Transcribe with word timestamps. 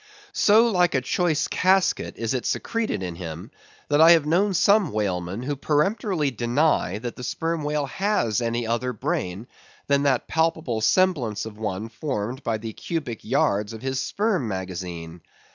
So 0.33 0.67
like 0.69 0.95
a 0.95 1.01
choice 1.01 1.47
casket 1.47 2.15
is 2.17 2.33
it 2.33 2.47
secreted 2.47 3.03
in 3.03 3.13
him, 3.17 3.51
that 3.87 4.01
I 4.01 4.13
have 4.13 4.25
known 4.25 4.55
some 4.55 4.91
whalemen 4.91 5.43
who 5.43 5.55
peremptorily 5.55 6.31
deny 6.31 6.97
that 6.97 7.15
the 7.17 7.23
Sperm 7.23 7.63
Whale 7.63 7.85
has 7.85 8.41
any 8.41 8.65
other 8.65 8.93
brain 8.93 9.45
than 9.85 10.01
that 10.01 10.27
palpable 10.27 10.81
semblance 10.81 11.45
of 11.45 11.59
one 11.59 11.87
formed 11.87 12.41
by 12.41 12.57
the 12.57 12.73
cubic 12.73 13.23
yards 13.23 13.73
of 13.73 13.83
his 13.83 13.99
sperm 14.01 14.47
magazine. 14.47 15.21